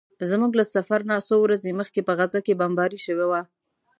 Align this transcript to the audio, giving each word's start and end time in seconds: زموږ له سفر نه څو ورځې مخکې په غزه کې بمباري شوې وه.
زموږ 0.31 0.51
له 0.59 0.65
سفر 0.75 0.99
نه 1.09 1.15
څو 1.27 1.35
ورځې 1.45 1.77
مخکې 1.79 1.99
په 2.07 2.13
غزه 2.19 2.39
کې 2.45 2.59
بمباري 2.59 2.99
شوې 3.05 3.25
وه. 3.31 3.41